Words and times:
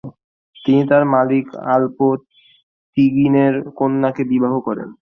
তিনি 0.55 0.81
তার 0.89 1.03
মালিক 1.15 1.45
আল্প 1.75 1.97
তিগিনের 2.97 3.53
কন্যাকে 3.79 4.23
বিবাহ 4.31 4.53
করেন। 4.67 4.89